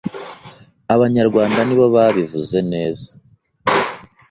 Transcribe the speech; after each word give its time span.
Abanyarwanda 0.95 1.59
nibo 1.63 1.85
babivuze 1.95 2.59
neza, 2.71 3.07